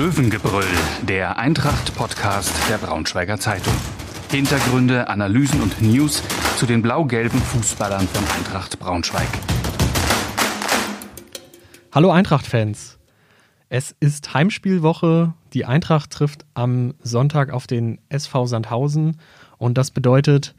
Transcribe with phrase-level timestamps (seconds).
[0.00, 0.64] Löwengebrüll,
[1.02, 3.74] der Eintracht-Podcast der Braunschweiger Zeitung.
[4.30, 6.22] Hintergründe, Analysen und News
[6.56, 9.28] zu den blau-gelben Fußballern von Eintracht Braunschweig.
[11.92, 12.98] Hallo Eintracht-Fans.
[13.68, 15.34] Es ist Heimspielwoche.
[15.52, 19.18] Die Eintracht trifft am Sonntag auf den SV Sandhausen.
[19.58, 20.54] Und das bedeutet,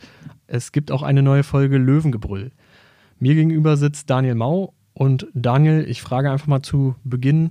[0.46, 2.52] es gibt auch eine neue Folge Löwengebrüll.
[3.18, 4.76] Mir gegenüber sitzt Daniel Mau.
[4.94, 7.50] Und Daniel, ich frage einfach mal zu Beginn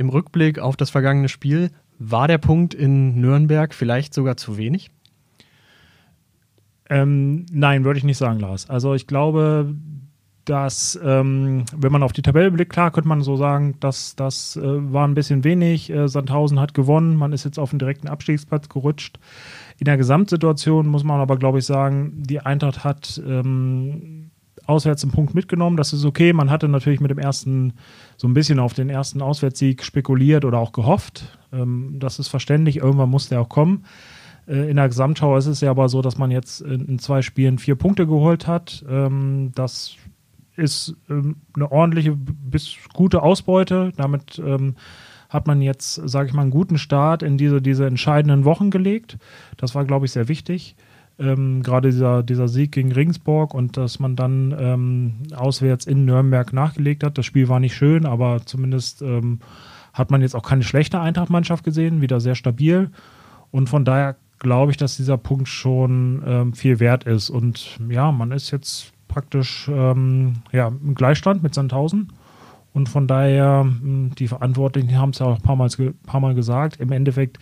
[0.00, 4.90] im Rückblick auf das vergangene Spiel, war der Punkt in Nürnberg vielleicht sogar zu wenig?
[6.88, 8.68] Ähm, nein, würde ich nicht sagen, Lars.
[8.70, 9.74] Also ich glaube,
[10.46, 14.56] dass, ähm, wenn man auf die Tabelle blickt, klar könnte man so sagen, dass das
[14.56, 15.90] äh, war ein bisschen wenig.
[15.90, 19.20] Äh, Sandhausen hat gewonnen, man ist jetzt auf den direkten Abstiegsplatz gerutscht.
[19.78, 24.19] In der Gesamtsituation muss man aber, glaube ich, sagen, die Eintracht hat ähm,
[24.70, 25.76] auswärts einen Punkt mitgenommen.
[25.76, 26.32] Das ist okay.
[26.32, 27.74] Man hatte natürlich mit dem ersten
[28.16, 31.38] so ein bisschen auf den ersten Auswärtssieg spekuliert oder auch gehofft.
[31.52, 32.76] Ähm, das ist verständlich.
[32.76, 33.84] Irgendwann muss der auch kommen.
[34.46, 37.22] Äh, in der Gesamtschau ist es ja aber so, dass man jetzt in, in zwei
[37.22, 38.84] Spielen vier Punkte geholt hat.
[38.88, 39.96] Ähm, das
[40.56, 43.92] ist ähm, eine ordentliche bis gute Ausbeute.
[43.96, 44.76] Damit ähm,
[45.28, 49.18] hat man jetzt, sage ich mal, einen guten Start in diese, diese entscheidenden Wochen gelegt.
[49.56, 50.76] Das war, glaube ich, sehr wichtig.
[51.20, 56.52] Ähm, Gerade dieser, dieser Sieg gegen Regensburg und dass man dann ähm, auswärts in Nürnberg
[56.52, 57.18] nachgelegt hat.
[57.18, 59.40] Das Spiel war nicht schön, aber zumindest ähm,
[59.92, 62.90] hat man jetzt auch keine schlechte Eintracht-Mannschaft gesehen, wieder sehr stabil.
[63.50, 67.30] Und von daher glaube ich, dass dieser Punkt schon ähm, viel wert ist.
[67.30, 72.12] Und ja, man ist jetzt praktisch ähm, ja, im Gleichstand mit Sandhausen.
[72.72, 75.68] Und von daher, hm, die Verantwortlichen haben es ja auch ein paar Mal,
[76.06, 77.38] paar Mal gesagt, im Endeffekt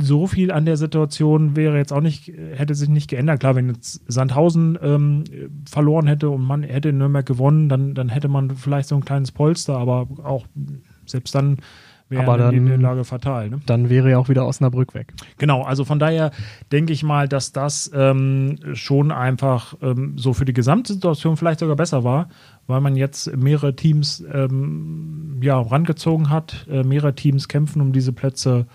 [0.00, 3.40] so viel an der Situation wäre jetzt auch nicht, hätte sich nicht geändert.
[3.40, 5.24] Klar, wenn jetzt Sandhausen ähm,
[5.68, 9.04] verloren hätte und man hätte in Nürnberg gewonnen, dann, dann hätte man vielleicht so ein
[9.04, 10.46] kleines Polster, aber auch
[11.06, 11.58] selbst dann
[12.10, 13.50] wäre aber dann, die Lage fatal.
[13.50, 13.60] Ne?
[13.66, 15.14] Dann wäre ja auch wieder Osnabrück weg.
[15.38, 16.32] Genau, also von daher
[16.72, 21.76] denke ich mal, dass das ähm, schon einfach ähm, so für die Gesamtsituation vielleicht sogar
[21.76, 22.28] besser war,
[22.66, 26.66] weil man jetzt mehrere Teams ähm, ja, rangezogen hat.
[26.68, 28.66] Äh, mehrere Teams kämpfen um diese Plätze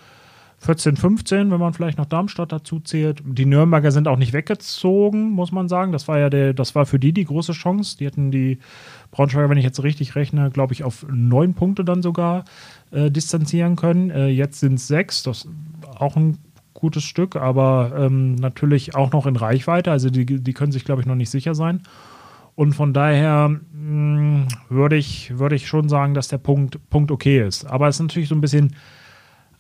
[0.66, 3.22] 14, 15, wenn man vielleicht noch Darmstadt dazu zählt.
[3.24, 5.92] Die Nürnberger sind auch nicht weggezogen, muss man sagen.
[5.92, 7.98] Das war ja der, das war für die die große Chance.
[7.98, 8.58] Die hätten die
[9.12, 12.46] Braunschweiger, wenn ich jetzt richtig rechne, glaube ich, auf neun Punkte dann sogar
[12.92, 14.09] äh, distanzieren können.
[14.09, 15.50] Äh, jetzt sind es sechs, das ist
[16.00, 16.40] auch ein
[16.74, 19.92] gutes Stück, aber ähm, natürlich auch noch in Reichweite.
[19.92, 21.82] Also die, die können sich, glaube ich, noch nicht sicher sein.
[22.56, 27.46] Und von daher hm, würde ich, würde ich schon sagen, dass der Punkt, Punkt okay
[27.46, 27.66] ist.
[27.66, 28.76] Aber es ist natürlich so ein bisschen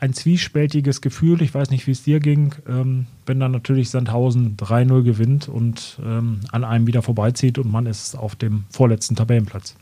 [0.05, 1.41] ein zwiespältiges Gefühl.
[1.41, 5.99] Ich weiß nicht, wie es dir ging, ähm, wenn dann natürlich Sandhausen 3-0 gewinnt und
[6.05, 9.75] ähm, an einem wieder vorbeizieht und man ist auf dem vorletzten Tabellenplatz.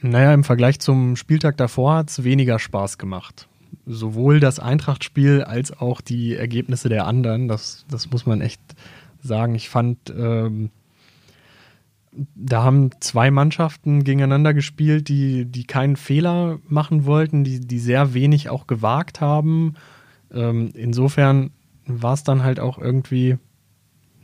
[0.00, 3.46] Naja, im Vergleich zum Spieltag davor hat es weniger Spaß gemacht.
[3.86, 7.48] Sowohl das Eintracht-Spiel als auch die Ergebnisse der anderen.
[7.48, 8.60] Das, das muss man echt
[9.22, 9.54] sagen.
[9.54, 10.70] Ich fand, ähm,
[12.12, 18.14] da haben zwei Mannschaften gegeneinander gespielt, die, die keinen Fehler machen wollten, die, die sehr
[18.14, 19.74] wenig auch gewagt haben.
[20.32, 21.50] Ähm, insofern
[21.86, 23.38] war es dann halt auch irgendwie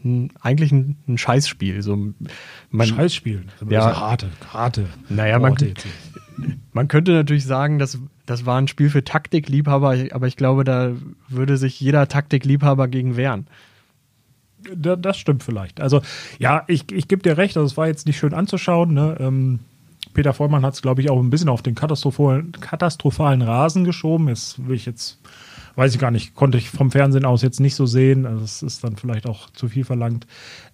[0.04, 1.82] ein, eigentlich ein, ein Scheißspiel.
[1.82, 2.12] So,
[2.70, 4.86] man, Scheißspiel, ja, so harte, harte.
[5.08, 5.56] Naja, man,
[6.72, 10.92] man könnte natürlich sagen, dass das war ein Spiel für Taktikliebhaber, aber ich glaube, da
[11.28, 13.46] würde sich jeder Taktikliebhaber gegen wehren
[14.74, 15.80] das stimmt vielleicht.
[15.80, 16.02] Also,
[16.38, 18.94] ja, ich, ich gebe dir recht, also es war jetzt nicht schön anzuschauen.
[18.94, 19.16] Ne?
[19.20, 19.60] Ähm,
[20.14, 24.28] Peter Vollmann hat es, glaube ich, auch ein bisschen auf den katastrophalen, katastrophalen Rasen geschoben.
[24.28, 25.20] Jetzt will ich jetzt,
[25.74, 28.24] weiß ich gar nicht, konnte ich vom Fernsehen aus jetzt nicht so sehen.
[28.24, 30.26] Also das ist dann vielleicht auch zu viel verlangt.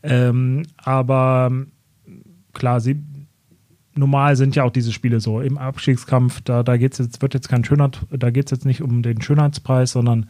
[0.02, 1.50] Ähm, aber
[2.52, 3.02] klar, sie,
[3.94, 5.40] normal sind ja auch diese Spiele so.
[5.40, 8.80] Im Abstiegskampf, da, da geht's jetzt, wird jetzt kein Schönheit, da geht es jetzt nicht
[8.80, 10.28] um den Schönheitspreis, sondern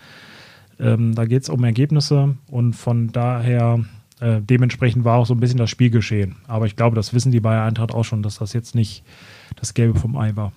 [0.82, 3.84] ähm, da geht es um Ergebnisse und von daher
[4.20, 6.37] äh, dementsprechend war auch so ein bisschen das Spiel geschehen.
[6.48, 9.04] Aber ich glaube, das wissen die Bayer Eintracht auch schon, dass das jetzt nicht
[9.56, 10.53] das Gelbe vom Ei war.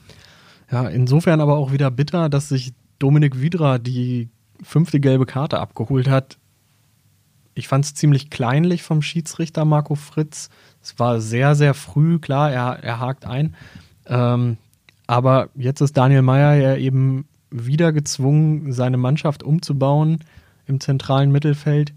[0.72, 4.30] Ja, insofern aber auch wieder bitter, dass sich Dominik Widra die
[4.64, 6.38] fünfte gelbe Karte abgeholt hat.
[7.54, 10.50] Ich fand es ziemlich kleinlich vom Schiedsrichter Marco Fritz.
[10.82, 13.56] Es war sehr, sehr früh, klar, er, er hakt ein.
[14.08, 14.58] Ähm,
[15.08, 20.20] aber jetzt ist Daniel Meyer ja eben wieder gezwungen, seine Mannschaft umzubauen
[20.66, 21.94] im zentralen Mittelfeld,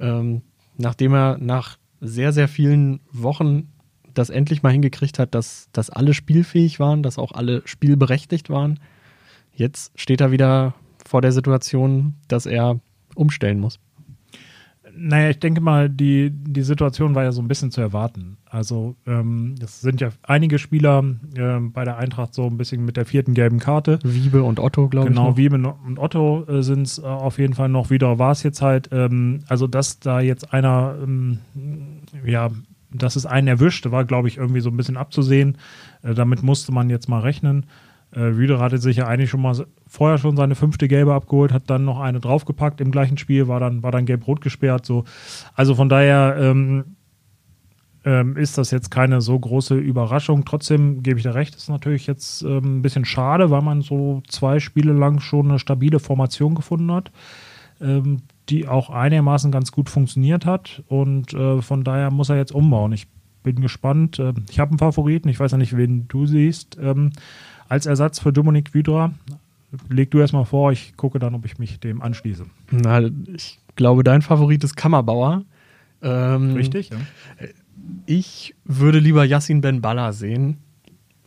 [0.00, 0.42] ähm,
[0.76, 3.68] nachdem er nach sehr, sehr vielen Wochen
[4.12, 8.78] das endlich mal hingekriegt hat, dass, dass alle spielfähig waren, dass auch alle spielberechtigt waren.
[9.52, 10.74] Jetzt steht er wieder
[11.04, 12.80] vor der Situation, dass er
[13.14, 13.78] umstellen muss.
[14.96, 18.36] Naja, ich denke mal, die, die Situation war ja so ein bisschen zu erwarten.
[18.48, 21.04] Also ähm, es sind ja einige Spieler
[21.36, 23.98] äh, bei der Eintracht so ein bisschen mit der vierten gelben Karte.
[24.04, 25.36] Wiebe und Otto, glaube genau, ich.
[25.36, 28.18] Genau, Wiebe und Otto äh, sind es äh, auf jeden Fall noch wieder.
[28.18, 31.38] War es jetzt halt, ähm, also dass da jetzt einer, ähm,
[32.24, 32.50] ja,
[32.92, 35.58] dass es einen erwischt, war, glaube ich, irgendwie so ein bisschen abzusehen.
[36.02, 37.66] Äh, damit musste man jetzt mal rechnen.
[38.14, 41.68] Äh, Wüder hatte sich ja eigentlich schon mal vorher schon seine fünfte Gelbe abgeholt, hat
[41.68, 44.86] dann noch eine draufgepackt im gleichen Spiel, war dann, war dann gelb-rot gesperrt.
[44.86, 45.04] So.
[45.54, 46.96] Also von daher ähm,
[48.04, 50.44] ähm, ist das jetzt keine so große Überraschung.
[50.44, 54.22] Trotzdem gebe ich dir recht, ist natürlich jetzt ähm, ein bisschen schade, weil man so
[54.28, 57.10] zwei Spiele lang schon eine stabile Formation gefunden hat,
[57.80, 60.82] ähm, die auch einigermaßen ganz gut funktioniert hat.
[60.86, 62.92] Und äh, von daher muss er jetzt umbauen.
[62.92, 63.06] Ich
[63.44, 64.18] bin gespannt.
[64.18, 66.76] Äh, ich habe einen Favoriten, ich weiß ja nicht, wen du siehst.
[66.80, 67.12] Ähm,
[67.68, 69.12] als Ersatz für Dominik Wydra.
[69.88, 72.46] Leg du erstmal vor, ich gucke dann, ob ich mich dem anschließe.
[72.70, 73.02] Na,
[73.32, 75.44] ich glaube, dein Favorit ist Kammerbauer.
[76.02, 76.96] Ähm, Richtig, ja.
[78.06, 80.58] Ich würde lieber Yassin Ben Balla sehen.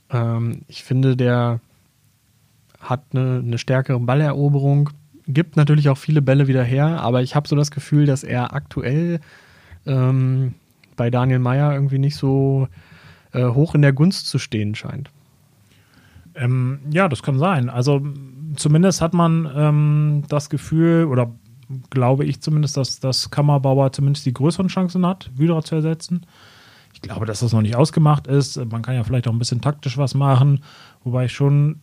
[0.09, 1.59] Ähm, ich finde, der
[2.79, 4.91] hat eine, eine stärkere Balleroberung,
[5.27, 8.53] gibt natürlich auch viele Bälle wieder her, aber ich habe so das Gefühl, dass er
[8.53, 9.19] aktuell
[9.85, 10.53] ähm,
[10.97, 12.67] bei Daniel Meyer irgendwie nicht so
[13.31, 15.09] äh, hoch in der Gunst zu stehen scheint.
[16.35, 17.69] Ähm, ja, das kann sein.
[17.69, 18.01] Also
[18.55, 21.31] zumindest hat man ähm, das Gefühl, oder
[21.89, 26.25] glaube ich zumindest, dass das Kammerbauer zumindest die größeren Chancen hat, Wydra zu ersetzen.
[26.93, 28.57] Ich glaube, dass das noch nicht ausgemacht ist.
[28.57, 30.63] Man kann ja vielleicht auch ein bisschen taktisch was machen,
[31.03, 31.81] wobei ich schon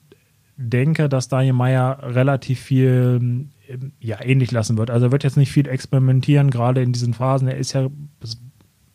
[0.56, 3.48] denke, dass Daniel Meyer relativ viel
[4.00, 4.90] ja, ähnlich lassen wird.
[4.90, 7.48] Also er wird jetzt nicht viel experimentieren, gerade in diesen Phasen.
[7.48, 7.88] Er ist ja,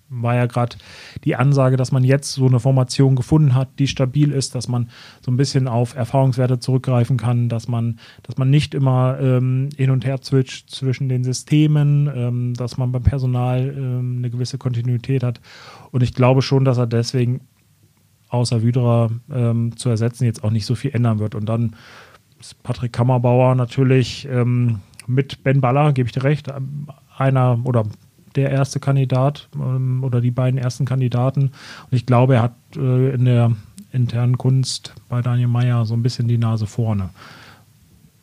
[0.09, 0.77] war ja gerade
[1.23, 4.89] die Ansage, dass man jetzt so eine Formation gefunden hat, die stabil ist, dass man
[5.21, 9.91] so ein bisschen auf Erfahrungswerte zurückgreifen kann, dass man, dass man nicht immer ähm, hin
[9.91, 15.23] und her switcht zwischen den Systemen, ähm, dass man beim Personal ähm, eine gewisse Kontinuität
[15.23, 15.39] hat.
[15.91, 17.41] Und ich glaube schon, dass er deswegen
[18.29, 21.35] außer Wydra ähm, zu ersetzen jetzt auch nicht so viel ändern wird.
[21.35, 21.75] Und dann
[22.39, 26.51] ist Patrick Kammerbauer natürlich ähm, mit Ben Baller, gebe ich dir recht,
[27.17, 27.83] einer oder
[28.35, 31.43] der erste Kandidat ähm, oder die beiden ersten Kandidaten.
[31.43, 33.55] Und ich glaube, er hat äh, in der
[33.91, 37.09] internen Kunst bei Daniel Meyer so ein bisschen die Nase vorne.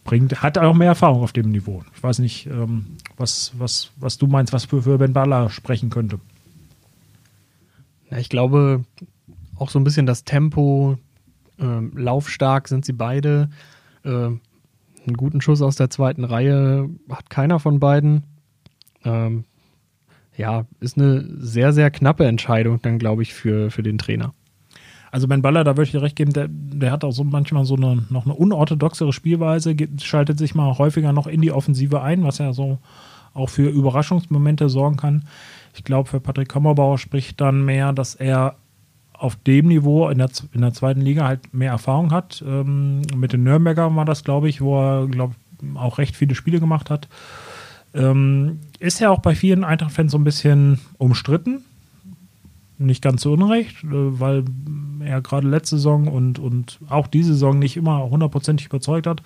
[0.05, 1.83] Bringt, hat auch mehr Erfahrung auf dem Niveau.
[1.95, 2.87] Ich weiß nicht, ähm,
[3.17, 6.21] was, was, was du meinst, was für, für Ben Baller sprechen könnte.
[8.11, 8.85] Ja, ich glaube,
[9.57, 10.99] auch so ein bisschen das Tempo,
[11.59, 13.51] äh, laufstark sind sie beide.
[14.05, 14.09] Äh,
[15.07, 18.25] einen guten Schuss aus der zweiten Reihe hat keiner von beiden.
[19.05, 19.45] Ähm,
[20.37, 24.35] ja, ist eine sehr, sehr knappe Entscheidung dann, glaube ich, für, für den Trainer.
[25.11, 27.65] Also Ben Baller, da würde ich dir recht geben, der, der hat auch so manchmal
[27.65, 32.25] so eine noch eine unorthodoxere Spielweise, schaltet sich mal häufiger noch in die Offensive ein,
[32.25, 32.79] was ja so
[33.33, 35.25] auch für Überraschungsmomente sorgen kann.
[35.75, 38.57] Ich glaube, für Patrick Kammerbauer spricht dann mehr, dass er
[39.13, 42.45] auf dem Niveau in der, in der zweiten Liga halt mehr Erfahrung hat.
[42.47, 45.35] Ähm, mit den Nürnberger war das, glaube ich, wo er, glaube
[45.75, 47.09] auch recht viele Spiele gemacht hat.
[47.97, 51.65] Ähm, ist ja auch bei vielen Eintracht-Fans so ein bisschen umstritten.
[52.79, 53.89] Nicht ganz so unrecht, äh,
[54.21, 54.45] weil
[55.01, 59.23] er gerade letzte Saison und, und auch diese Saison nicht immer hundertprozentig überzeugt hat.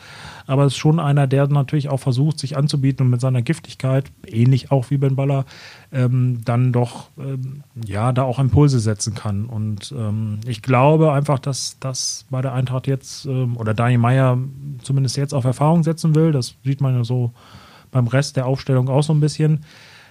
[0.46, 4.12] Aber es ist schon einer, der natürlich auch versucht, sich anzubieten und mit seiner Giftigkeit,
[4.26, 5.46] ähnlich auch wie Ben Baller,
[5.92, 9.46] ähm, dann doch ähm, ja da auch Impulse setzen kann.
[9.46, 14.38] Und ähm, ich glaube einfach, dass das bei der Eintracht jetzt ähm, oder Daniel Meyer
[14.82, 16.30] zumindest jetzt auf Erfahrung setzen will.
[16.30, 17.32] Das sieht man ja so
[17.90, 19.64] beim Rest der Aufstellung auch so ein bisschen,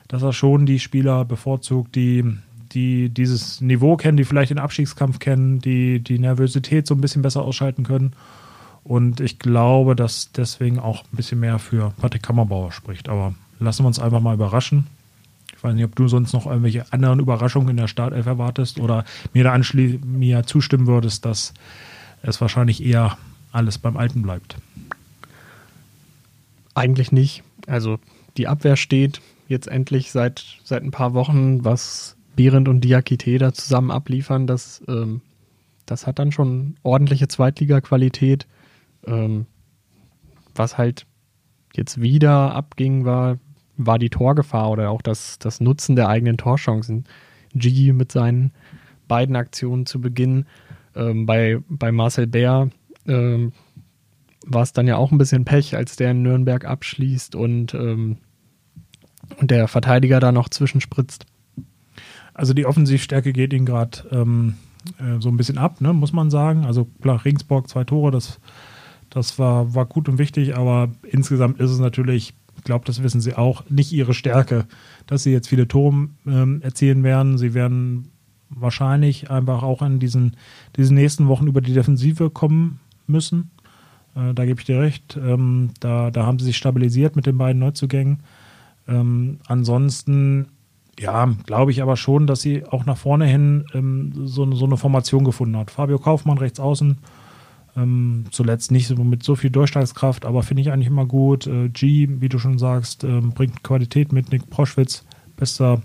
[0.07, 2.25] dass er schon die Spieler bevorzugt, die,
[2.71, 7.21] die dieses Niveau kennen, die vielleicht den Abstiegskampf kennen, die die Nervosität so ein bisschen
[7.21, 8.13] besser ausschalten können.
[8.83, 13.07] Und ich glaube, dass deswegen auch ein bisschen mehr für Patrick Kammerbauer spricht.
[13.07, 14.88] Aber lassen wir uns einfach mal überraschen.
[15.55, 19.03] Ich weiß nicht, ob du sonst noch irgendwelche anderen Überraschungen in der Startelf erwartest oder
[19.33, 21.53] mir da mir zustimmen würdest, dass
[22.21, 23.17] es wahrscheinlich eher
[23.51, 24.55] alles beim Alten bleibt.
[26.75, 27.43] Eigentlich nicht.
[27.68, 28.00] Also
[28.38, 33.54] die Abwehr steht jetzt endlich seit, seit ein paar Wochen, was Behrendt und Diakite da
[33.54, 35.22] zusammen abliefern, das, ähm,
[35.86, 38.48] das hat dann schon ordentliche Zweitliga-Qualität.
[39.06, 39.46] Ähm,
[40.56, 41.06] was halt
[41.75, 43.39] jetzt wieder abging, war,
[43.78, 47.06] war die Torgefahr oder auch das, das Nutzen der eigenen Torchancen.
[47.56, 48.51] G mit seinen
[49.08, 50.46] beiden Aktionen zu Beginn.
[50.96, 52.70] Ähm, bei, bei Marcel Bär
[54.50, 58.18] war es dann ja auch ein bisschen Pech, als der in Nürnberg abschließt und, ähm,
[59.41, 61.25] der Verteidiger da noch zwischenspritzt.
[62.34, 64.56] Also die Offensivstärke geht ihm gerade ähm,
[64.98, 66.65] äh, so ein bisschen ab, ne, muss man sagen.
[66.65, 68.39] Also klar, Regensburg zwei Tore, das,
[69.10, 73.22] das war, war gut und wichtig, aber insgesamt ist es natürlich ich glaube, das wissen
[73.22, 74.65] sie auch, nicht ihre Stärke,
[75.08, 77.38] dass sie jetzt viele Tore ähm, erzielen werden.
[77.38, 78.10] Sie werden
[78.50, 80.36] wahrscheinlich einfach auch in diesen,
[80.75, 83.51] diesen nächsten Wochen über die Defensive kommen müssen.
[84.16, 85.18] Äh, da gebe ich dir recht.
[85.22, 88.20] Ähm, da, da haben sie sich stabilisiert mit den beiden Neuzugängen.
[88.88, 90.48] Ähm, ansonsten,
[91.00, 94.78] ja, glaube ich aber schon, dass sie auch nach vorne hin ähm, so, so eine
[94.78, 95.72] Formation gefunden hat.
[95.72, 96.98] Fabio Kaufmann rechts außen.
[97.78, 101.48] Ähm, zuletzt nicht so mit so viel Durchschlagskraft, aber finde ich eigentlich immer gut.
[101.48, 104.32] Äh, G, wie du schon sagst, äh, bringt Qualität mit.
[104.32, 105.06] Nick Proschwitz,
[105.38, 105.82] bester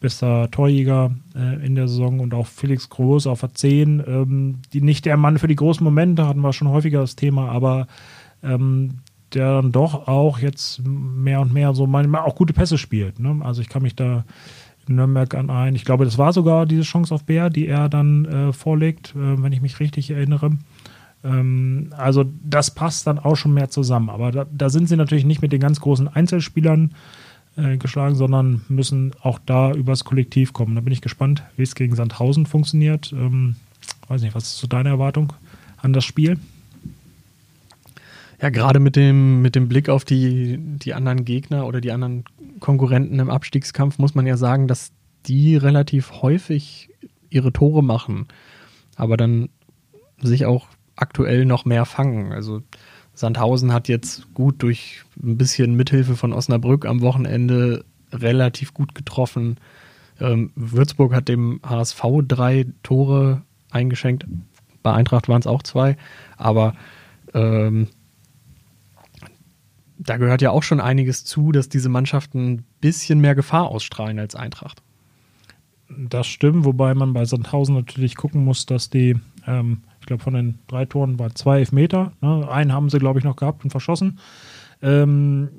[0.00, 4.02] bester Torjäger äh, in der Saison und auch Felix Groß auf der 10.
[4.06, 7.50] Ähm, die, nicht der Mann für die großen Momente, hatten wir schon häufiger das Thema,
[7.50, 7.86] aber
[8.42, 9.00] ähm,
[9.34, 13.20] der dann doch auch jetzt mehr und mehr so manchmal auch gute Pässe spielt.
[13.20, 13.40] Ne?
[13.42, 14.24] Also ich kann mich da
[14.88, 17.88] in Nürnberg an ein, ich glaube, das war sogar diese Chance auf Bär, die er
[17.88, 20.52] dann äh, vorlegt, äh, wenn ich mich richtig erinnere.
[21.22, 24.10] Ähm, also das passt dann auch schon mehr zusammen.
[24.10, 26.92] Aber da, da sind sie natürlich nicht mit den ganz großen Einzelspielern
[27.60, 30.74] äh, geschlagen, sondern müssen auch da übers Kollektiv kommen.
[30.74, 33.12] Da bin ich gespannt, wie es gegen Sandhausen funktioniert.
[33.12, 33.56] Ähm,
[34.08, 35.32] weiß nicht, was ist so deine Erwartung
[35.78, 36.38] an das Spiel?
[38.40, 42.24] Ja, gerade mit dem, mit dem Blick auf die, die anderen Gegner oder die anderen
[42.58, 44.92] Konkurrenten im Abstiegskampf muss man ja sagen, dass
[45.26, 46.88] die relativ häufig
[47.28, 48.26] ihre Tore machen,
[48.96, 49.50] aber dann
[50.20, 52.32] sich auch aktuell noch mehr fangen.
[52.32, 52.62] Also
[53.20, 59.58] Sandhausen hat jetzt gut durch ein bisschen Mithilfe von Osnabrück am Wochenende relativ gut getroffen.
[60.18, 64.24] Ähm, Würzburg hat dem HSV drei Tore eingeschenkt.
[64.82, 65.98] Bei Eintracht waren es auch zwei.
[66.38, 66.74] Aber
[67.34, 67.88] ähm,
[69.98, 74.18] da gehört ja auch schon einiges zu, dass diese Mannschaften ein bisschen mehr Gefahr ausstrahlen
[74.18, 74.82] als Eintracht.
[75.90, 80.34] Das stimmt, wobei man bei Sandhausen natürlich gucken muss, dass die ähm, ich glaube, von
[80.34, 82.12] den drei Toren waren zwei Elfmeter.
[82.20, 82.48] Ne?
[82.50, 84.18] Einen haben sie, glaube ich, noch gehabt und verschossen.
[84.82, 85.50] Ähm,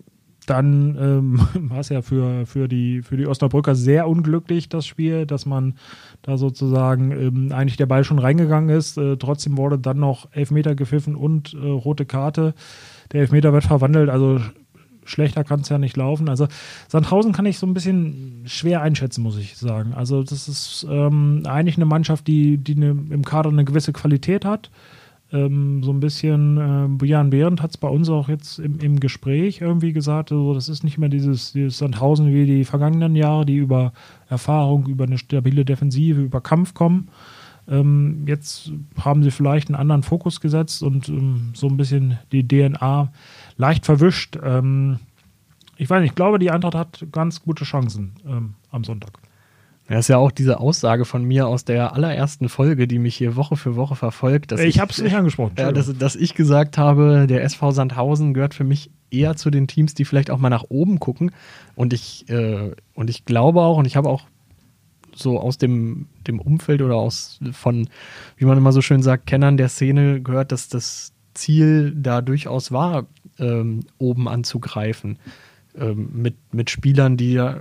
[0.47, 5.25] dann ähm, war es ja für, für, die, für die Osnabrücker sehr unglücklich, das Spiel,
[5.25, 5.75] dass man
[6.23, 8.97] da sozusagen ähm, eigentlich der Ball schon reingegangen ist.
[8.97, 12.53] Äh, trotzdem wurde dann noch Elfmeter gepfiffen und äh, rote Karte.
[13.11, 14.39] Der Elfmeter wird verwandelt, also
[15.11, 16.29] schlechter kann es ja nicht laufen.
[16.29, 16.47] Also
[16.87, 19.93] Sandhausen kann ich so ein bisschen schwer einschätzen, muss ich sagen.
[19.93, 24.45] Also das ist ähm, eigentlich eine Mannschaft, die, die eine, im Kader eine gewisse Qualität
[24.45, 24.71] hat.
[25.33, 28.99] Ähm, so ein bisschen, äh, Björn Behrendt hat es bei uns auch jetzt im, im
[28.99, 33.45] Gespräch irgendwie gesagt, also das ist nicht mehr dieses, dieses Sandhausen wie die vergangenen Jahre,
[33.45, 33.93] die über
[34.27, 37.09] Erfahrung, über eine stabile Defensive, über Kampf kommen.
[37.67, 42.45] Ähm, jetzt haben sie vielleicht einen anderen Fokus gesetzt und ähm, so ein bisschen die
[42.45, 43.11] DNA
[43.61, 44.37] leicht verwischt.
[44.43, 44.99] Ähm,
[45.77, 49.11] ich weiß nicht, ich glaube, die Eintracht hat ganz gute Chancen ähm, am Sonntag.
[49.87, 53.35] Das ist ja auch diese Aussage von mir aus der allerersten Folge, die mich hier
[53.35, 54.53] Woche für Woche verfolgt.
[54.53, 55.53] ich, ich habe es nicht angesprochen.
[55.57, 59.67] Ja, dass, dass, ich gesagt habe, der SV Sandhausen gehört für mich eher zu den
[59.67, 61.31] Teams, die vielleicht auch mal nach oben gucken.
[61.75, 64.23] Und ich, äh, und ich glaube auch, und ich habe auch
[65.13, 67.89] so aus dem, dem Umfeld oder aus von,
[68.37, 72.71] wie man immer so schön sagt, Kennern der Szene gehört, dass das Ziel da durchaus
[72.71, 73.07] war,
[73.39, 75.17] ähm, oben anzugreifen.
[75.77, 77.59] Ähm, mit, mit Spielern, die ja,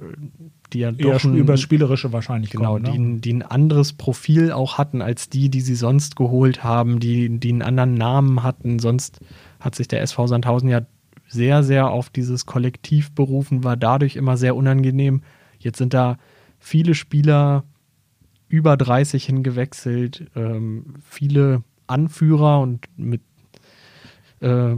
[0.73, 3.17] die ja doch ein, über das Spielerische wahrscheinlich genau, kommen, ne?
[3.17, 7.39] die, die ein anderes Profil auch hatten als die, die sie sonst geholt haben, die,
[7.39, 8.81] die einen anderen Namen hatten.
[8.81, 9.21] Sonst
[9.61, 10.83] hat sich der SV Sandhausen ja
[11.29, 15.23] sehr, sehr auf dieses Kollektiv berufen, war dadurch immer sehr unangenehm.
[15.59, 16.19] Jetzt sind da
[16.59, 17.65] viele Spieler
[18.49, 23.21] über 30 hingewechselt, ähm, viele Anführer und mit
[24.40, 24.75] äh,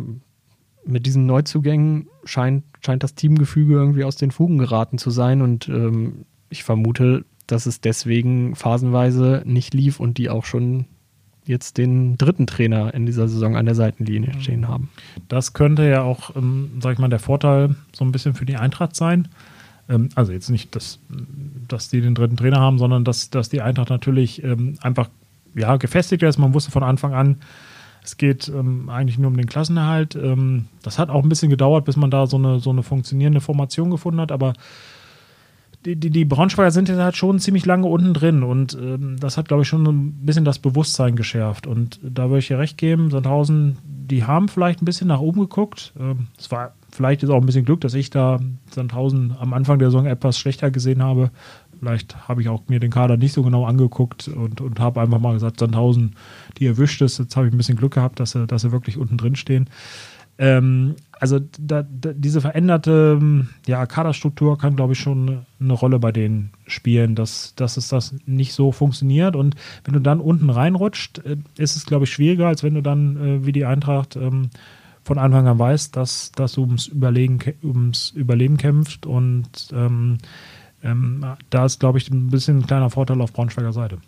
[0.84, 5.68] mit diesen Neuzugängen scheint, scheint das Teamgefüge irgendwie aus den Fugen geraten zu sein und
[5.68, 10.86] ähm, ich vermute, dass es deswegen phasenweise nicht lief und die auch schon
[11.44, 14.40] jetzt den dritten Trainer in dieser Saison an der Seitenlinie mhm.
[14.40, 14.90] stehen haben.
[15.28, 18.56] Das könnte ja auch, ähm, sag ich mal, der Vorteil so ein bisschen für die
[18.56, 19.28] Eintracht sein.
[19.88, 21.00] Ähm, also jetzt nicht, dass,
[21.68, 25.08] dass die den dritten Trainer haben, sondern dass, dass die Eintracht natürlich ähm, einfach
[25.54, 26.38] ja, gefestigt ist.
[26.38, 27.36] Man wusste von Anfang an,
[28.04, 30.16] es geht ähm, eigentlich nur um den Klassenerhalt.
[30.16, 33.40] Ähm, das hat auch ein bisschen gedauert, bis man da so eine, so eine funktionierende
[33.40, 34.54] Formation gefunden hat, aber
[35.84, 39.36] die, die, die Braunschweiger sind jetzt halt schon ziemlich lange unten drin und ähm, das
[39.36, 41.66] hat, glaube ich, schon ein bisschen das Bewusstsein geschärft.
[41.66, 45.40] Und da würde ich dir recht geben, Sandhausen, die haben vielleicht ein bisschen nach oben
[45.40, 45.92] geguckt.
[45.98, 48.38] Ähm, es war vielleicht ist auch ein bisschen Glück, dass ich da
[48.70, 51.30] Sandhausen am Anfang der Saison etwas schlechter gesehen habe.
[51.82, 55.18] Vielleicht habe ich auch mir den Kader nicht so genau angeguckt und, und habe einfach
[55.18, 56.14] mal gesagt, Sandhausen,
[56.58, 57.18] die erwischt ist.
[57.18, 59.68] Jetzt habe ich ein bisschen Glück gehabt, dass sie, dass sie wirklich unten drin stehen.
[60.38, 63.20] Ähm, also da, da, diese veränderte
[63.66, 68.14] ja, Kaderstruktur kann, glaube ich, schon eine Rolle bei denen spielen, dass, dass es das
[68.26, 69.34] nicht so funktioniert.
[69.34, 72.80] Und wenn du dann unten reinrutscht, äh, ist es, glaube ich, schwieriger, als wenn du
[72.80, 74.50] dann äh, wie die Eintracht ähm,
[75.02, 80.18] von Anfang an weiß, dass das ums Überlegen, ums Überleben kämpft und ähm,
[80.82, 83.98] ähm, da ist, glaube ich, ein bisschen ein kleiner Vorteil auf Braunschweiger Seite.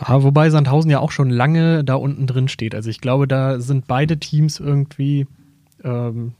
[0.00, 2.74] Ja, wobei Sandhausen ja auch schon lange da unten drin steht.
[2.74, 5.26] Also ich glaube, da sind beide Teams irgendwie,
[5.84, 6.32] ähm,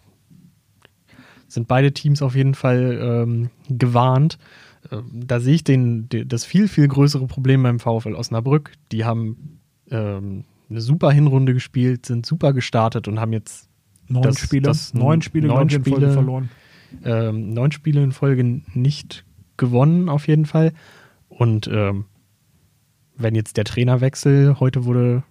[1.47, 4.39] sind beide Teams auf jeden Fall ähm, gewarnt.
[4.91, 8.73] Ähm, da sehe ich den, das viel, viel größere Problem beim VfL Osnabrück.
[8.91, 9.61] Die haben
[9.91, 13.69] ähm, eine super Hinrunde gespielt, sind super gestartet und haben jetzt
[14.09, 16.51] neun das, Spiele, das neun Spiele, neun Spiele in Folge verloren.
[17.05, 19.25] Ähm, neun Spiele in Folge nicht
[19.57, 20.73] gewonnen, auf jeden Fall.
[21.29, 22.07] Und ähm,
[23.17, 25.23] wenn jetzt der Trainerwechsel, heute wurde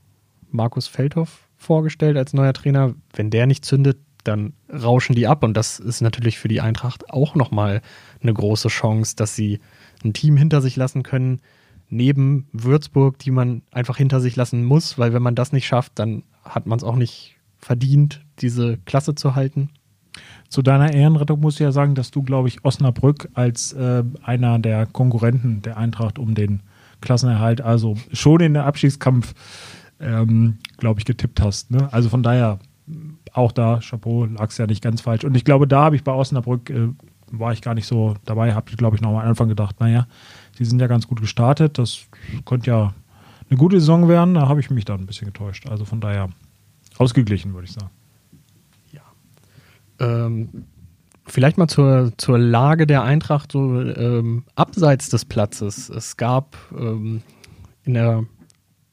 [0.51, 5.55] Markus Feldhoff vorgestellt als neuer Trainer, wenn der nicht zündet, dann rauschen die ab und
[5.55, 7.81] das ist natürlich für die Eintracht auch nochmal
[8.21, 9.59] eine große Chance, dass sie
[10.03, 11.41] ein Team hinter sich lassen können,
[11.89, 15.93] neben Würzburg, die man einfach hinter sich lassen muss, weil wenn man das nicht schafft,
[15.99, 19.69] dann hat man es auch nicht verdient, diese Klasse zu halten.
[20.53, 24.59] Zu deiner Ehrenrettung muss ich ja sagen, dass du, glaube ich, Osnabrück als äh, einer
[24.59, 26.61] der Konkurrenten der Eintracht um den
[27.01, 29.33] Klassenerhalt, also schon in den Abstiegskampf,
[29.99, 31.71] ähm, glaube ich, getippt hast.
[31.71, 31.91] Ne?
[31.91, 32.59] Also von daher,
[33.33, 35.23] auch da, Chapeau, lag es ja nicht ganz falsch.
[35.23, 36.89] Und ich glaube, da habe ich bei Osnabrück, äh,
[37.31, 40.05] war ich gar nicht so dabei, habe ich, glaube ich, noch am Anfang gedacht, naja,
[40.55, 42.05] sie sind ja ganz gut gestartet, das
[42.45, 42.93] könnte ja
[43.49, 45.67] eine gute Saison werden, da habe ich mich dann ein bisschen getäuscht.
[45.67, 46.29] Also von daher
[46.99, 47.89] ausgeglichen, würde ich sagen.
[49.99, 50.65] Ähm,
[51.25, 55.89] Vielleicht mal zur, zur Lage der Eintracht so ähm, abseits des Platzes.
[55.89, 57.21] Es gab ähm,
[57.85, 58.25] in der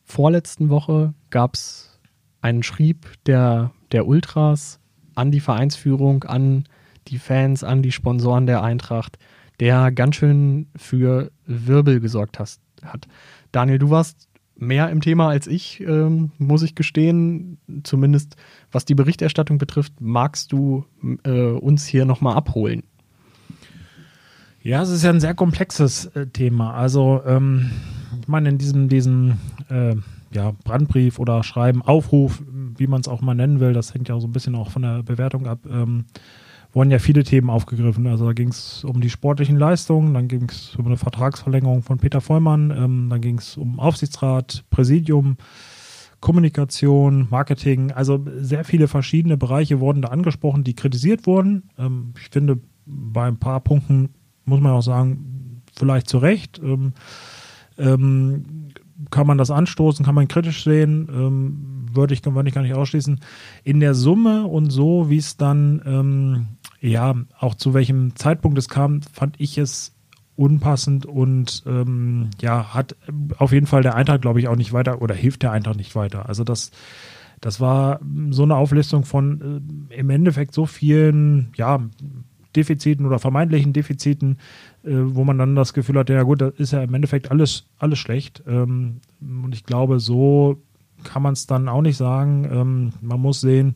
[0.04, 1.98] vorletzten Woche gab es
[2.40, 4.78] einen Schrieb der, der Ultras
[5.16, 6.64] an die Vereinsführung, an
[7.08, 9.18] die Fans, an die Sponsoren der Eintracht,
[9.58, 12.58] der ganz schön für Wirbel gesorgt hat.
[13.50, 14.28] Daniel, du warst
[14.60, 17.58] mehr im Thema als ich, ähm, muss ich gestehen.
[17.82, 18.36] Zumindest
[18.70, 20.84] was die Berichterstattung betrifft, magst du
[21.24, 22.84] äh, uns hier nochmal abholen?
[24.62, 26.74] Ja, es ist ja ein sehr komplexes äh, Thema.
[26.74, 27.70] Also, ähm,
[28.20, 29.38] ich meine, in diesem, diesem
[29.70, 29.96] äh,
[30.32, 32.42] ja, Brandbrief oder Schreiben, Aufruf,
[32.76, 34.82] wie man es auch mal nennen will, das hängt ja so ein bisschen auch von
[34.82, 36.04] der Bewertung ab, ähm,
[36.72, 38.06] wurden ja viele Themen aufgegriffen.
[38.06, 41.98] Also da ging es um die sportlichen Leistungen, dann ging es um eine Vertragsverlängerung von
[41.98, 45.36] Peter Vollmann, ähm, dann ging es um Aufsichtsrat, Präsidium,
[46.20, 47.92] Kommunikation, Marketing.
[47.92, 51.70] Also sehr viele verschiedene Bereiche wurden da angesprochen, die kritisiert wurden.
[51.78, 54.10] Ähm, ich finde, bei ein paar Punkten
[54.44, 56.60] muss man auch sagen, vielleicht zu Recht.
[56.62, 56.92] Ähm,
[57.78, 58.70] ähm
[59.10, 62.74] kann man das anstoßen, kann man kritisch sehen, ähm, würde ich, würde ich gar nicht
[62.74, 63.20] ausschließen.
[63.64, 66.46] In der Summe und so, wie es dann ähm,
[66.80, 69.94] ja, auch zu welchem Zeitpunkt es kam, fand ich es
[70.36, 72.96] unpassend und ähm, ja, hat
[73.36, 75.94] auf jeden Fall der Eintrag, glaube ich, auch nicht weiter oder hilft der Eintrag nicht
[75.94, 76.28] weiter.
[76.28, 76.70] Also das,
[77.42, 81.80] das war so eine Auflistung von äh, im Endeffekt so vielen, ja,
[82.56, 84.38] Defiziten oder vermeintlichen Defiziten,
[84.82, 87.66] äh, wo man dann das Gefühl hat, ja gut, das ist ja im Endeffekt alles,
[87.78, 88.42] alles schlecht.
[88.46, 90.60] Ähm, und ich glaube, so
[91.04, 92.48] kann man es dann auch nicht sagen.
[92.50, 93.74] Ähm, man muss sehen,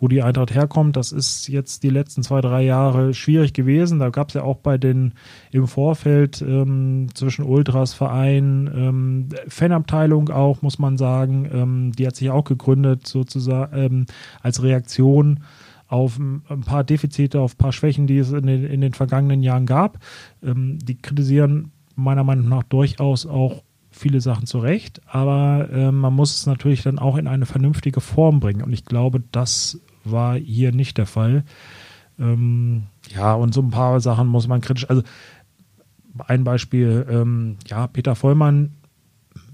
[0.00, 0.96] wo die Eintracht herkommt.
[0.96, 3.98] Das ist jetzt die letzten zwei, drei Jahre schwierig gewesen.
[3.98, 5.14] Da gab es ja auch bei den
[5.50, 11.48] im Vorfeld ähm, zwischen Ultras, Verein, ähm, Fanabteilung auch, muss man sagen.
[11.52, 14.06] Ähm, die hat sich auch gegründet sozusagen ähm,
[14.42, 15.40] als Reaktion
[15.88, 19.42] auf ein paar Defizite, auf ein paar Schwächen, die es in den, in den vergangenen
[19.42, 19.98] Jahren gab.
[20.42, 26.36] Ähm, die kritisieren meiner Meinung nach durchaus auch viele Sachen zurecht, aber äh, man muss
[26.36, 28.62] es natürlich dann auch in eine vernünftige Form bringen.
[28.62, 31.44] Und ich glaube, das war hier nicht der Fall.
[32.18, 32.84] Ähm,
[33.14, 35.02] ja, und so ein paar Sachen muss man kritisch, also
[36.26, 38.74] ein Beispiel, ähm, ja, Peter Vollmann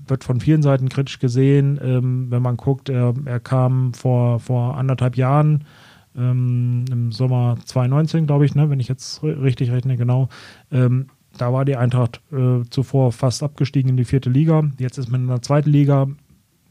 [0.07, 1.79] wird von vielen Seiten kritisch gesehen.
[1.83, 5.65] Ähm, wenn man guckt, er, er, kam vor, vor anderthalb Jahren,
[6.17, 10.29] ähm, im Sommer 2019, glaube ich, ne, wenn ich jetzt richtig rechne, genau.
[10.71, 14.63] Ähm, da war die Eintracht äh, zuvor fast abgestiegen in die vierte Liga.
[14.79, 16.07] Jetzt ist man in der zweiten Liga.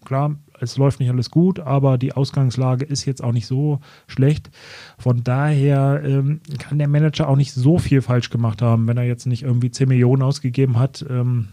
[0.05, 4.49] Klar, es läuft nicht alles gut, aber die Ausgangslage ist jetzt auch nicht so schlecht.
[4.97, 9.03] Von daher ähm, kann der Manager auch nicht so viel falsch gemacht haben, wenn er
[9.03, 11.05] jetzt nicht irgendwie 10 Millionen ausgegeben hat.
[11.09, 11.49] Ähm,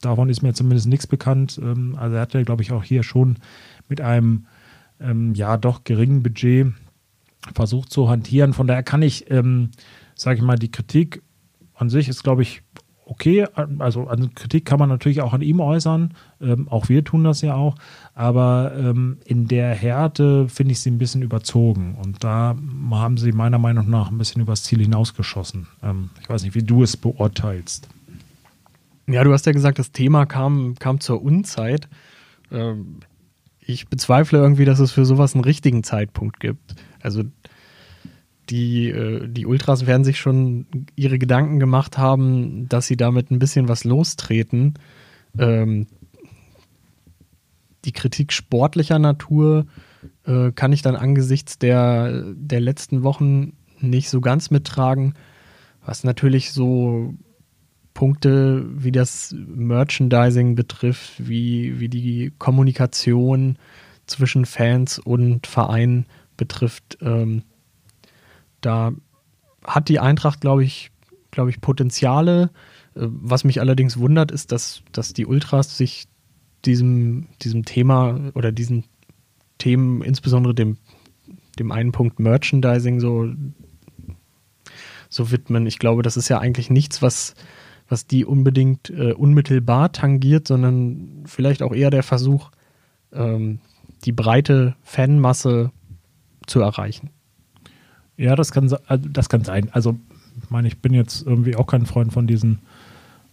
[0.00, 1.60] davon ist mir zumindest nichts bekannt.
[1.62, 3.38] Ähm, also er hat ja, glaube ich, auch hier schon
[3.88, 4.46] mit einem
[5.00, 6.72] ähm, ja doch geringen Budget
[7.54, 8.52] versucht zu hantieren.
[8.52, 9.70] Von daher kann ich, ähm,
[10.14, 11.22] sage ich mal, die Kritik
[11.74, 12.62] an sich ist, glaube ich,
[13.06, 13.46] okay.
[13.78, 16.14] Also an Kritik kann man natürlich auch an ihm äußern.
[16.40, 17.76] Ähm, auch wir tun das ja auch.
[18.14, 21.96] Aber ähm, in der Härte finde ich sie ein bisschen überzogen.
[22.02, 22.56] Und da
[22.90, 25.66] haben sie meiner Meinung nach ein bisschen übers Ziel hinausgeschossen.
[25.82, 27.88] Ähm, ich weiß nicht, wie du es beurteilst.
[29.06, 31.88] Ja, du hast ja gesagt, das Thema kam, kam zur Unzeit.
[32.50, 33.00] Ähm,
[33.60, 36.74] ich bezweifle irgendwie, dass es für sowas einen richtigen Zeitpunkt gibt.
[37.02, 37.22] Also
[38.50, 43.38] die, äh, die Ultras werden sich schon ihre Gedanken gemacht haben, dass sie damit ein
[43.38, 44.74] bisschen was lostreten.
[45.38, 45.86] Ähm,
[47.84, 49.66] die Kritik sportlicher Natur
[50.26, 55.14] äh, kann ich dann angesichts der, der letzten Wochen nicht so ganz mittragen.
[55.84, 57.14] Was natürlich so
[57.92, 63.58] Punkte wie das Merchandising betrifft, wie, wie die Kommunikation
[64.06, 67.42] zwischen Fans und Verein betrifft, ähm,
[68.64, 68.92] da
[69.64, 70.90] hat die Eintracht, glaube ich,
[71.30, 72.50] glaube ich, Potenziale.
[72.94, 76.06] Äh, was mich allerdings wundert, ist, dass, dass die Ultras sich
[76.64, 78.84] diesem, diesem Thema oder diesen
[79.58, 80.78] Themen, insbesondere dem,
[81.58, 83.28] dem einen Punkt Merchandising, so,
[85.08, 85.66] so widmen.
[85.66, 87.34] Ich glaube, das ist ja eigentlich nichts, was,
[87.88, 92.50] was die unbedingt äh, unmittelbar tangiert, sondern vielleicht auch eher der Versuch,
[93.12, 93.60] ähm,
[94.04, 95.70] die breite Fanmasse
[96.46, 97.10] zu erreichen.
[98.16, 99.68] Ja, das kann, also, das kann sein.
[99.72, 99.98] Also,
[100.42, 102.60] ich meine, ich bin jetzt irgendwie auch kein Freund von diesen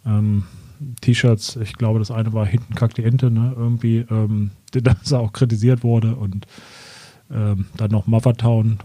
[0.06, 0.44] ähm,
[1.02, 1.58] T-Shirts.
[1.58, 3.54] Ich glaube, das eine war hinten kackt die Ente, ne?
[3.56, 6.48] Irgendwie, ähm, das auch kritisiert wurde und
[7.32, 8.80] ähm, dann noch Mothertown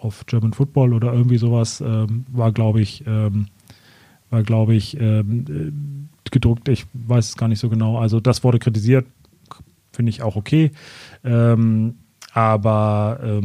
[0.00, 3.46] auf German Football oder irgendwie sowas ähm, war, glaube ich, ähm,
[4.30, 6.68] war, glaube ich, ähm, gedruckt.
[6.68, 7.98] Ich weiß es gar nicht so genau.
[7.98, 9.06] Also das wurde kritisiert,
[9.92, 10.72] finde ich auch okay.
[11.22, 11.96] Ähm,
[12.32, 13.40] aber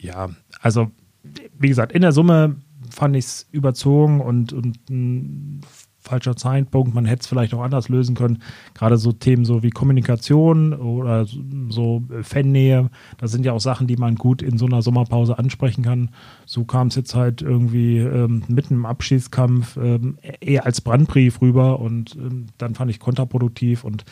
[0.00, 0.30] ja,
[0.62, 0.90] also
[1.22, 2.56] wie gesagt, in der Summe
[2.90, 5.60] fand ich es überzogen und, und ein
[6.08, 6.94] falscher Zeitpunkt.
[6.94, 8.42] Man hätte es vielleicht auch anders lösen können.
[8.74, 11.26] Gerade so Themen so wie Kommunikation oder
[11.68, 15.82] so Fannähe, das sind ja auch Sachen, die man gut in so einer Sommerpause ansprechen
[15.82, 16.10] kann.
[16.46, 21.78] So kam es jetzt halt irgendwie ähm, mitten im Abschießkampf ähm, eher als Brandbrief rüber
[21.80, 24.04] und ähm, dann fand ich kontraproduktiv und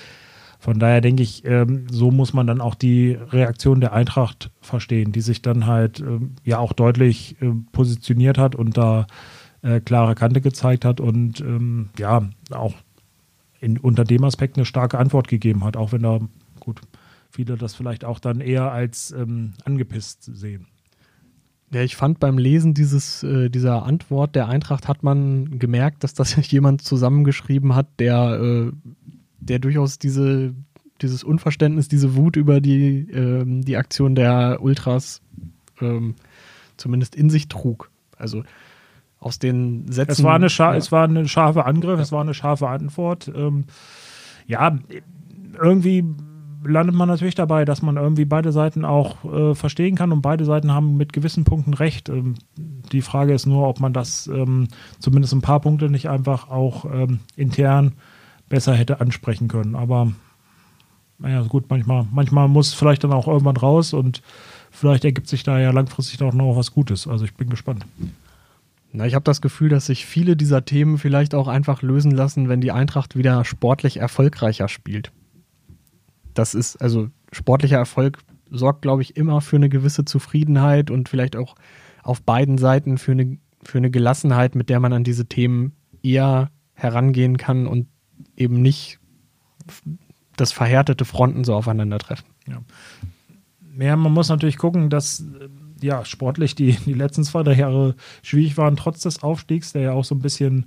[0.67, 5.13] von daher denke ich, ähm, so muss man dann auch die Reaktion der Eintracht verstehen,
[5.13, 9.07] die sich dann halt ähm, ja auch deutlich äh, positioniert hat und da
[9.63, 12.75] äh, klare Kante gezeigt hat und ähm, ja auch
[13.61, 16.19] in, unter dem Aspekt eine starke Antwort gegeben hat, auch wenn da
[16.59, 16.81] gut
[17.31, 20.67] viele das vielleicht auch dann eher als ähm, angepisst sehen.
[21.73, 26.15] Ja, ich fand beim Lesen dieses, äh, dieser Antwort der Eintracht hat man gemerkt, dass
[26.15, 28.73] das jemand zusammengeschrieben hat, der äh,
[29.49, 30.55] der durchaus diese,
[31.03, 35.23] dieses Unverständnis, diese Wut über die, ähm, die Aktion der Ultras
[35.81, 36.15] ähm,
[36.77, 37.91] zumindest in sich trug.
[38.17, 38.45] Also
[39.19, 40.13] aus den Sätzen.
[40.13, 40.75] Es war eine, ja.
[40.75, 42.03] es war eine scharfe Angriff, ja.
[42.03, 43.31] es war eine scharfe Antwort.
[43.35, 43.65] Ähm,
[44.47, 44.79] ja,
[45.61, 46.05] irgendwie
[46.65, 50.45] landet man natürlich dabei, dass man irgendwie beide Seiten auch äh, verstehen kann und beide
[50.45, 52.09] Seiten haben mit gewissen Punkten recht.
[52.09, 52.35] Ähm,
[52.93, 56.85] die Frage ist nur, ob man das ähm, zumindest ein paar Punkte nicht einfach auch
[56.85, 57.93] ähm, intern
[58.49, 59.75] besser hätte ansprechen können.
[59.75, 60.13] Aber
[61.19, 64.23] naja, gut, manchmal, manchmal muss vielleicht dann auch irgendwann raus und
[64.71, 67.07] vielleicht ergibt sich da ja langfristig auch noch was Gutes.
[67.07, 67.87] Also ich bin gespannt.
[68.93, 72.49] Na, ich habe das Gefühl, dass sich viele dieser Themen vielleicht auch einfach lösen lassen,
[72.49, 75.13] wenn die Eintracht wieder sportlich erfolgreicher spielt.
[76.35, 78.19] Das ist, also sportlicher Erfolg
[78.51, 81.57] sorgt, glaube ich, immer für eine gewisse Zufriedenheit und vielleicht auch
[82.03, 86.51] auf beiden Seiten für eine, für eine Gelassenheit, mit der man an diese Themen eher
[86.75, 87.89] herangehen kann und
[88.37, 88.99] eben nicht
[90.37, 92.27] das verhärtete Fronten so aufeinandertreffen.
[92.49, 92.61] Ja.
[93.79, 95.25] ja, man muss natürlich gucken, dass
[95.81, 99.93] ja sportlich die, die letzten zwei, drei Jahre schwierig waren, trotz des Aufstiegs, der ja
[99.93, 100.67] auch so ein bisschen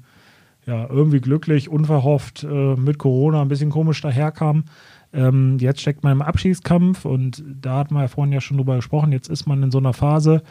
[0.66, 4.66] ja, irgendwie glücklich, unverhofft äh, mit Corona ein bisschen komisch daherkam.
[5.12, 8.76] Ähm, jetzt steckt man im Abschiedskampf und da hat man ja vorhin ja schon drüber
[8.76, 9.12] gesprochen.
[9.12, 10.44] Jetzt ist man in so einer Phase,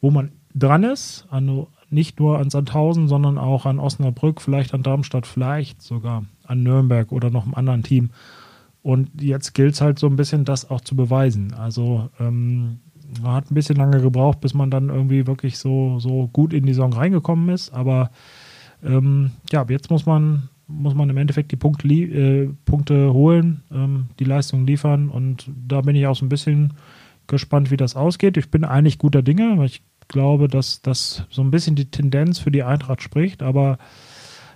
[0.00, 4.82] wo man dran ist, an, nicht nur an Sandhausen, sondern auch an Osnabrück, vielleicht an
[4.82, 8.10] Darmstadt, vielleicht sogar an Nürnberg oder noch einem anderen Team.
[8.82, 11.54] Und jetzt gilt es halt so ein bisschen, das auch zu beweisen.
[11.54, 12.80] Also ähm,
[13.22, 16.72] hat ein bisschen lange gebraucht, bis man dann irgendwie wirklich so, so gut in die
[16.72, 17.72] Saison reingekommen ist.
[17.72, 18.10] Aber
[18.82, 24.06] ähm, ja, jetzt muss man, muss man im Endeffekt die Punkt äh, Punkte holen, ähm,
[24.18, 25.10] die Leistung liefern.
[25.10, 26.72] Und da bin ich auch so ein bisschen
[27.26, 28.36] gespannt, wie das ausgeht.
[28.36, 32.38] Ich bin eigentlich guter Dinge, weil ich glaube, dass das so ein bisschen die Tendenz
[32.38, 33.42] für die Eintracht spricht.
[33.42, 33.78] Aber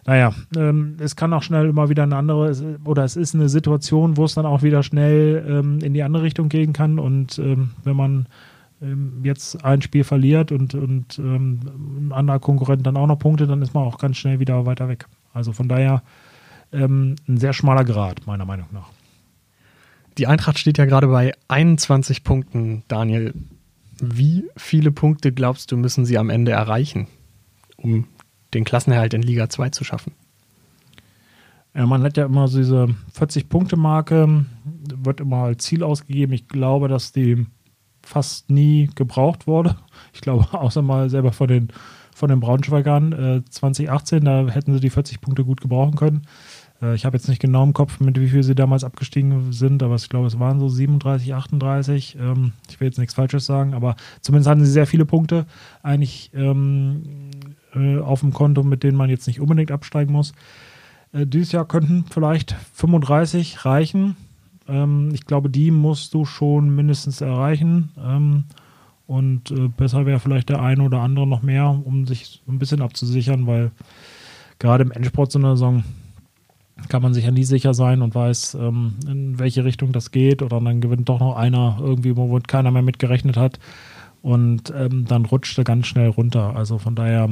[0.06, 4.16] naja, ähm, es kann auch schnell immer wieder eine andere, oder es ist eine Situation,
[4.16, 6.98] wo es dann auch wieder schnell ähm, in die andere Richtung gehen kann.
[6.98, 8.26] Und ähm, wenn man
[8.80, 11.60] ähm, jetzt ein Spiel verliert und, und ähm,
[12.08, 14.88] ein anderer Konkurrent dann auch noch Punkte, dann ist man auch ganz schnell wieder weiter
[14.88, 15.06] weg.
[15.32, 16.02] Also von daher
[16.72, 18.90] ähm, ein sehr schmaler Grad, meiner Meinung nach.
[20.18, 23.34] Die Eintracht steht ja gerade bei 21 Punkten, Daniel.
[24.00, 27.06] Wie viele Punkte glaubst du, müssen sie am Ende erreichen,
[27.76, 28.06] um
[28.52, 30.12] den Klassenerhalt in Liga 2 zu schaffen?
[31.74, 34.46] Ja, man hat ja immer so diese 40-Punkte-Marke,
[34.96, 36.32] wird immer als Ziel ausgegeben.
[36.32, 37.46] Ich glaube, dass die
[38.02, 39.76] fast nie gebraucht wurde.
[40.14, 41.68] Ich glaube, außer mal selber von den,
[42.14, 46.22] von den Braunschweigern äh, 2018, da hätten sie die 40 Punkte gut gebrauchen können.
[46.82, 49.82] Äh, ich habe jetzt nicht genau im Kopf, mit wie viel sie damals abgestiegen sind,
[49.82, 52.16] aber ich glaube, es waren so 37, 38.
[52.20, 55.46] Ähm, ich will jetzt nichts Falsches sagen, aber zumindest hatten sie sehr viele Punkte
[55.82, 57.02] eigentlich ähm,
[57.74, 60.32] äh, auf dem Konto, mit denen man jetzt nicht unbedingt absteigen muss.
[61.12, 64.16] Äh, dieses Jahr könnten vielleicht 35 reichen.
[64.68, 67.90] Ähm, ich glaube, die musst du schon mindestens erreichen.
[69.06, 73.46] Und besser wäre vielleicht der eine oder andere noch mehr, um sich ein bisschen abzusichern,
[73.46, 73.70] weil
[74.58, 75.84] gerade im Endsport so einer Saison
[76.88, 80.42] kann man sich ja nie sicher sein und weiß, ähm, in welche Richtung das geht.
[80.42, 83.58] Oder dann gewinnt doch noch einer irgendwie, wo keiner mehr mitgerechnet hat.
[84.22, 86.54] Und ähm, dann rutscht er ganz schnell runter.
[86.54, 87.28] Also von daher,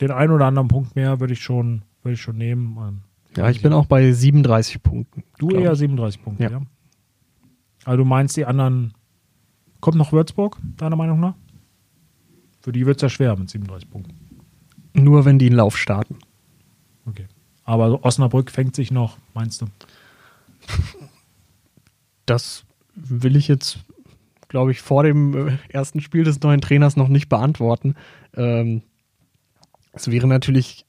[0.00, 2.76] den einen oder anderen Punkt mehr würde ich schon, würde ich schon nehmen.
[2.80, 3.00] Ähm,
[3.36, 5.22] ja, ich bin auch bei 37 Punkten.
[5.38, 6.50] Du eher 37 Punkte, ja.
[6.50, 6.62] ja.
[7.84, 8.94] Also du meinst, die anderen.
[9.80, 11.34] Kommt noch Würzburg, deiner Meinung nach?
[12.60, 14.14] Für die wird es ja schwer mit 37 Punkten.
[14.94, 16.18] Nur wenn die einen Lauf starten.
[17.04, 17.26] Okay.
[17.64, 19.66] Aber Osnabrück fängt sich noch, meinst du?
[22.26, 23.78] Das will ich jetzt,
[24.48, 27.94] glaube ich, vor dem äh, ersten Spiel des neuen Trainers noch nicht beantworten.
[28.34, 28.82] Ähm,
[29.92, 30.86] es wäre natürlich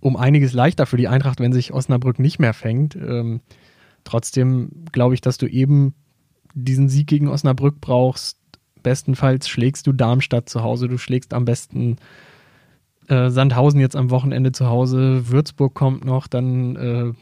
[0.00, 2.94] um einiges leichter für die Eintracht, wenn sich Osnabrück nicht mehr fängt.
[2.96, 3.40] Ähm,
[4.04, 5.94] trotzdem glaube ich, dass du eben
[6.54, 8.38] diesen Sieg gegen Osnabrück brauchst.
[8.82, 11.96] Bestenfalls schlägst du Darmstadt zu Hause, du schlägst am besten
[13.08, 17.12] äh, Sandhausen jetzt am Wochenende zu Hause, Würzburg kommt noch, dann äh,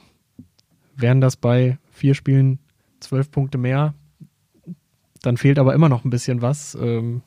[0.97, 2.59] wären das bei vier Spielen
[3.01, 3.95] zwölf Punkte mehr.
[5.23, 6.77] Dann fehlt aber immer noch ein bisschen was.
[6.81, 7.23] Ähm,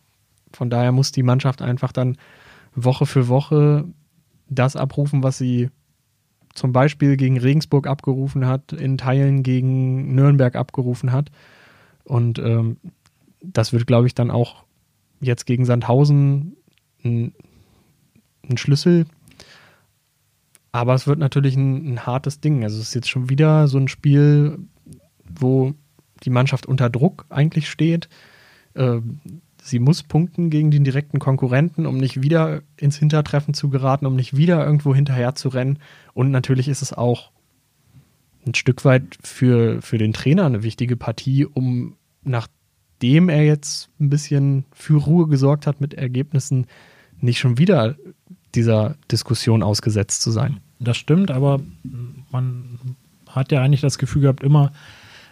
[0.54, 2.18] von daher muss die Mannschaft einfach dann
[2.76, 3.86] Woche für Woche
[4.50, 5.70] das abrufen, was sie
[6.54, 11.30] zum Beispiel gegen Regensburg abgerufen hat, in Teilen gegen Nürnberg abgerufen hat.
[12.04, 12.78] Und ähm,
[13.42, 14.64] das wird, glaube ich, dann auch
[15.22, 16.58] jetzt gegen Sandhausen
[17.04, 17.34] ein,
[18.50, 19.06] ein Schlüssel.
[20.72, 22.64] Aber es wird natürlich ein, ein, hartes Ding.
[22.64, 24.60] Also es ist jetzt schon wieder so ein Spiel,
[25.28, 25.74] wo
[26.24, 28.10] die Mannschaft unter Druck eigentlich steht.
[28.76, 29.20] Ähm,
[29.62, 34.16] sie muss punkten gegen den direkten Konkurrenten, um nicht wieder ins Hintertreffen zu geraten, um
[34.16, 35.80] nicht wieder irgendwo hinterher zu rennen.
[36.14, 37.32] Und natürlich ist es auch
[38.46, 44.10] ein Stück weit für, für den Trainer eine wichtige Partie, um nachdem er jetzt ein
[44.10, 46.68] bisschen für Ruhe gesorgt hat mit Ergebnissen,
[47.22, 47.96] nicht schon wieder
[48.60, 50.60] dieser Diskussion ausgesetzt zu sein.
[50.80, 51.60] Das stimmt, aber
[52.32, 52.80] man
[53.28, 54.72] hat ja eigentlich das Gefühl gehabt, immer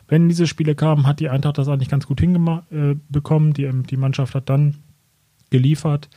[0.08, 3.52] wenn diese Spiele kamen, hat die Eintracht das eigentlich ganz gut hinbekommen.
[3.52, 4.76] Äh, die, ähm, die Mannschaft hat dann
[5.50, 6.10] geliefert.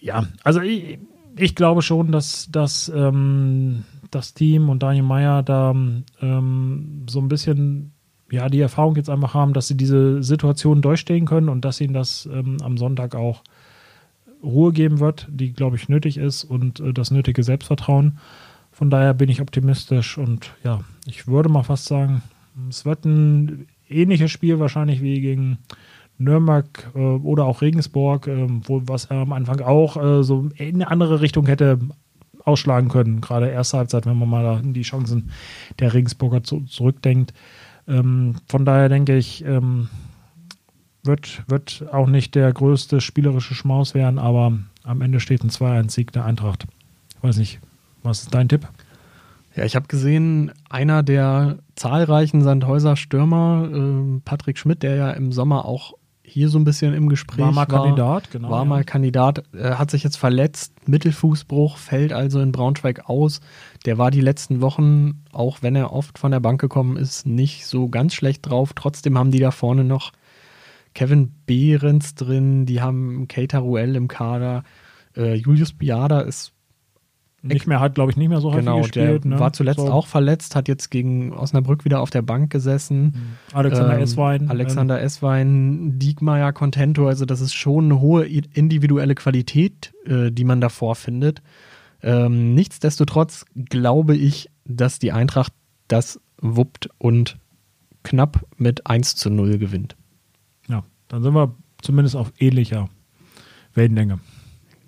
[0.00, 0.98] Ja, also ich,
[1.36, 5.70] ich glaube schon, dass, dass ähm, das Team und Daniel Meyer da
[6.20, 7.92] ähm, so ein bisschen
[8.30, 11.94] ja, die Erfahrung jetzt einfach haben, dass sie diese Situation durchstehen können und dass ihnen
[11.94, 13.42] das ähm, am Sonntag auch
[14.42, 18.18] Ruhe geben wird, die, glaube ich, nötig ist und äh, das nötige Selbstvertrauen.
[18.72, 22.22] Von daher bin ich optimistisch und ja, ich würde mal fast sagen,
[22.68, 25.58] es wird ein ähnliches Spiel wahrscheinlich wie gegen
[26.18, 30.76] Nürnberg äh, oder auch Regensburg, äh, wo was er am Anfang auch äh, so in
[30.76, 31.78] eine andere Richtung hätte
[32.44, 33.20] ausschlagen können.
[33.20, 35.30] Gerade erste Halbzeit, wenn man mal an die Chancen
[35.78, 37.34] der Regensburger zu, zurückdenkt.
[37.86, 39.88] Ähm, von daher denke ich, ähm,
[41.08, 44.52] wird, wird auch nicht der größte spielerische Schmaus werden, aber
[44.84, 46.66] am Ende steht ein 2-1-Sieg der Eintracht.
[47.16, 47.58] Ich weiß nicht,
[48.04, 48.68] was ist dein Tipp?
[49.56, 55.32] Ja, ich habe gesehen, einer der zahlreichen Sandhäuser Stürmer, äh, Patrick Schmidt, der ja im
[55.32, 55.94] Sommer auch
[56.28, 57.52] hier so ein bisschen im Gespräch war.
[57.52, 58.50] Mal war, Kandidat, genau.
[58.50, 58.64] War ja.
[58.64, 63.40] mal Kandidat, äh, hat sich jetzt verletzt, Mittelfußbruch, fällt also in Braunschweig aus.
[63.86, 67.66] Der war die letzten Wochen, auch wenn er oft von der Bank gekommen ist, nicht
[67.66, 68.72] so ganz schlecht drauf.
[68.74, 70.12] Trotzdem haben die da vorne noch
[70.94, 74.64] Kevin Behrens drin, die haben Keita Ruel im Kader.
[75.16, 76.52] Äh, Julius Biada ist
[77.40, 79.24] nicht mehr hat, glaube ich, nicht mehr so genau, häufig gespielt.
[79.24, 79.38] Der ne?
[79.38, 79.90] war zuletzt so.
[79.90, 83.04] auch verletzt, hat jetzt gegen Osnabrück wieder auf der Bank gesessen.
[83.04, 83.12] Mhm.
[83.52, 84.50] Alexander ähm, Esswein.
[84.50, 85.06] Alexander ähm.
[85.06, 90.96] Esswein, Diekmeyer, Contento, also das ist schon eine hohe individuelle Qualität, äh, die man davor
[90.96, 91.42] findet.
[92.02, 95.52] Ähm, nichtsdestotrotz glaube ich, dass die Eintracht
[95.86, 97.38] das wuppt und
[98.02, 99.96] knapp mit 1 zu 0 gewinnt.
[101.08, 102.88] Dann sind wir zumindest auf ähnlicher
[103.74, 104.20] Wellenlänge.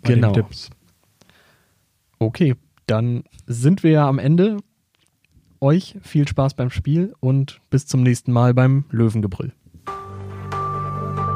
[0.02, 0.32] genau.
[0.32, 0.70] Tipps.
[2.18, 2.54] Okay,
[2.86, 4.58] dann sind wir ja am Ende.
[5.60, 9.52] Euch viel Spaß beim Spiel und bis zum nächsten Mal beim Löwengebrüll.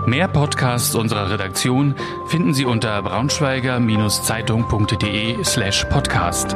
[0.07, 1.95] Mehr Podcasts unserer Redaktion
[2.27, 6.55] finden Sie unter braunschweiger-zeitung.de slash podcast.